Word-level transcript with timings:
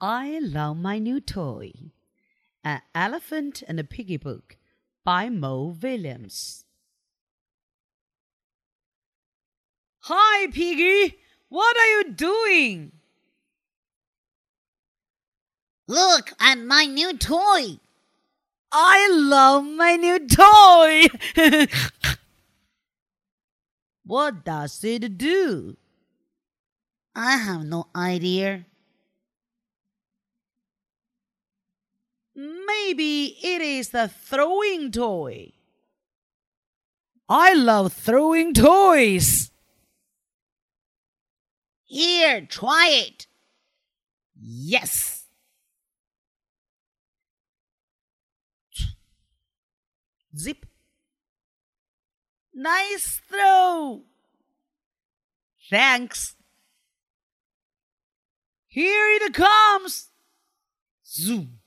I 0.00 0.38
love 0.38 0.78
my 0.78 0.98
new 0.98 1.20
toy. 1.20 1.72
An 2.64 2.80
Elephant 2.94 3.62
and 3.68 3.78
a 3.78 3.84
Piggy 3.84 4.16
Book 4.16 4.56
by 5.04 5.28
Mo 5.28 5.76
Willems. 5.82 6.64
Hi, 10.04 10.46
Piggy. 10.50 11.18
What 11.50 11.76
are 11.76 11.86
you 11.86 12.12
doing? 12.12 12.92
Look 15.86 16.32
at 16.40 16.58
my 16.58 16.86
new 16.86 17.18
toy. 17.18 17.78
I 18.72 19.10
love 19.12 19.64
my 19.66 19.96
new 19.96 20.26
toy. 20.26 21.08
what 24.04 24.44
does 24.44 24.82
it 24.82 25.18
do? 25.18 25.76
I 27.14 27.36
have 27.36 27.64
no 27.64 27.88
idea. 27.94 28.64
Maybe 32.34 33.36
it 33.42 33.60
is 33.60 33.90
the 33.90 34.08
throwing 34.08 34.90
toy. 34.90 35.52
I 37.28 37.54
love 37.54 37.92
throwing 37.92 38.54
toys. 38.54 39.50
Here, 41.84 42.46
try 42.46 42.88
it. 42.90 43.26
Yes. 44.40 45.24
Zip. 50.36 50.66
Nice 52.54 53.20
throw. 53.28 54.02
Thanks. 55.68 56.34
Here 58.66 59.10
it 59.20 59.34
comes. 59.34 60.10
Zoom. 61.06 61.59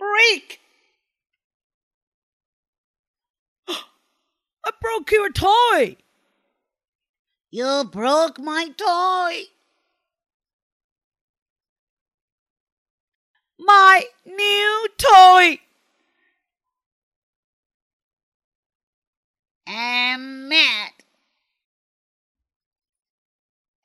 Break. 0.00 0.60
I 3.68 4.70
broke 4.80 5.10
your 5.10 5.30
toy. 5.30 5.98
You 7.50 7.84
broke 7.84 8.40
my 8.40 8.70
toy. 8.78 9.42
My 13.58 14.04
new 14.24 14.88
toy. 14.96 15.58
I'm 19.66 20.48
mad 20.48 20.92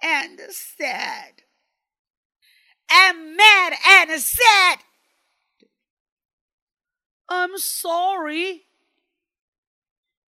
and 0.02 0.40
sad. 0.50 1.44
I'm 2.90 3.36
mad 3.36 3.74
and 3.86 4.22
sad. 4.22 4.80
I'm 7.36 7.58
sorry. 7.58 8.64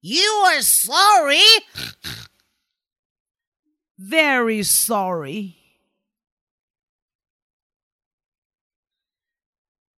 You 0.01 0.43
are 0.47 0.61
sorry? 0.61 1.43
Very 3.97 4.63
sorry. 4.63 5.57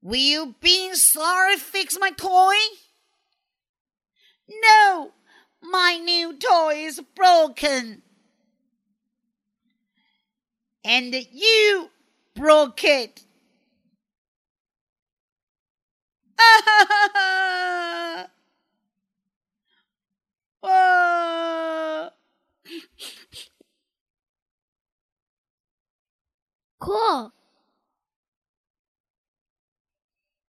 Will 0.01 0.15
you 0.15 0.55
being 0.61 0.95
sorry 0.95 1.55
fix 1.57 1.97
my 1.99 2.11
toy? 2.11 2.55
No, 4.49 5.11
my 5.61 5.97
new 5.97 6.37
toy 6.37 6.85
is 6.85 7.01
broken. 7.15 8.01
And 10.85 11.13
you 11.31 11.89
broke 12.35 12.83
it. 12.83 13.23
Oh, 16.39 16.76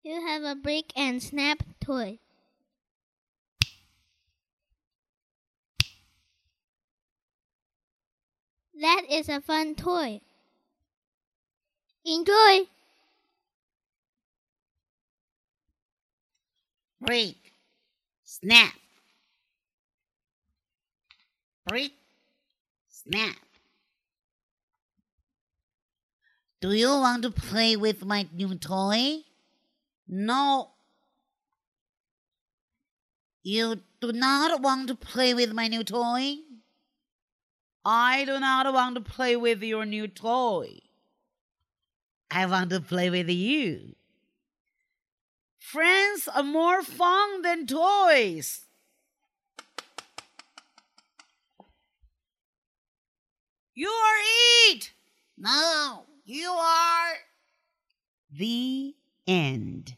You 0.08 0.26
have 0.26 0.44
a 0.44 0.56
break 0.56 0.94
and 0.96 1.22
snap 1.22 1.64
toy. 1.84 2.20
That 8.80 9.02
is 9.12 9.28
a 9.28 9.42
fun 9.42 9.76
toy. 9.76 10.22
Enjoy! 12.06 12.70
Break. 17.02 17.36
Snap. 18.24 18.76
Break. 21.68 21.92
Snap. 22.88 23.36
Do 26.62 26.72
you 26.72 26.88
want 26.88 27.24
to 27.24 27.30
play 27.30 27.76
with 27.76 28.06
my 28.06 28.26
new 28.34 28.56
toy? 28.56 29.26
No. 30.08 30.72
You 33.44 33.82
do 34.02 34.12
not 34.12 34.62
want 34.62 34.88
to 34.88 34.96
play 34.96 35.34
with 35.34 35.54
my 35.54 35.68
new 35.68 35.84
toy? 35.84 36.38
I 37.84 38.26
do 38.26 38.40
not 38.40 38.74
want 38.74 38.96
to 38.96 39.02
play 39.02 39.36
with 39.36 39.62
your 39.64 39.86
new 39.86 40.08
toy. 40.08 40.80
I 42.30 42.46
want 42.46 42.70
to 42.72 42.82
play 42.82 43.10
with 43.10 43.30
you. 43.30 43.96
Friends 45.60 46.28
are 46.34 46.44
more 46.44 46.82
fun 46.82 47.42
than 47.42 47.68
toys. 47.68 48.62
You 53.76 53.90
are 53.90 54.72
it. 54.72 54.92
No, 55.38 56.06
you 56.26 56.50
are. 56.50 57.14
The 58.32 58.96
end. 59.28 59.97